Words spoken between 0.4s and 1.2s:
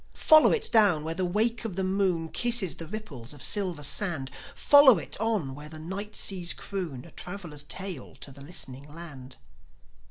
it down where